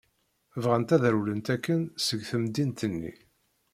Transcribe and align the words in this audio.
Bɣant 0.63 0.93
ad 0.95 1.03
rewlent 1.13 1.47
akken 1.55 1.79
seg 2.05 2.19
temdint-nni. 2.29 3.13